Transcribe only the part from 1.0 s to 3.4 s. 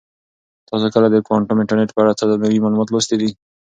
د کوانټم انټرنیټ په اړه څه نوي معلومات لوستي دي؟